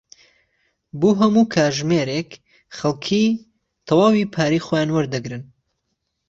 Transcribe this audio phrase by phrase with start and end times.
[0.99, 2.29] بۆ هەموو کاتژمێرێک
[2.77, 3.25] خەڵکی
[3.87, 5.43] تەواوی پارەی خۆیان وەردەگرن.